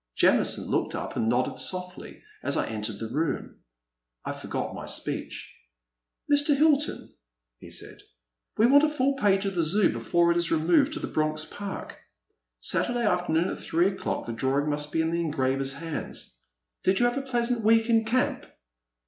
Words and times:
Jamison 0.15 0.65
looked 0.65 0.95
up 0.95 1.15
and 1.15 1.29
nodded 1.29 1.59
softly 1.59 2.23
as 2.41 2.57
I 2.57 2.65
en 2.67 2.81
tered 2.81 2.97
the 2.99 3.07
room. 3.11 3.59
I 4.25 4.31
forgot 4.31 4.73
my 4.73 4.87
speech. 4.87 5.55
Mr. 6.27 6.57
Hilton," 6.57 7.13
he 7.59 7.69
said, 7.69 7.99
*' 8.27 8.57
we 8.57 8.65
want 8.65 8.83
a 8.83 8.89
full 8.89 9.13
page 9.13 9.45
of 9.45 9.53
the 9.53 9.61
Zoo 9.61 9.93
before 9.93 10.31
it 10.31 10.37
is 10.37 10.49
removed 10.49 10.93
to 10.93 11.05
Bronx 11.05 11.45
Park. 11.45 11.99
Saturday 12.59 13.05
afternoon 13.05 13.49
at 13.49 13.59
three 13.59 13.89
o'clock 13.89 14.25
the 14.25 14.33
drawing 14.33 14.71
must 14.71 14.91
be 14.91 15.03
in 15.03 15.11
the 15.11 15.21
engraver's 15.21 15.73
hands. 15.73 16.35
Did 16.83 16.99
you 16.99 17.05
have 17.05 17.17
a 17.17 17.21
pleasant 17.21 17.63
week 17.63 17.87
in 17.87 18.03
camp 18.03 18.47